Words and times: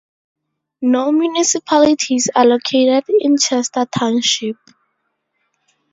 No 0.81 1.11
municipalities 1.11 2.27
are 2.33 2.45
located 2.47 3.03
in 3.19 3.37
Chester 3.37 3.85
Township. 3.85 4.55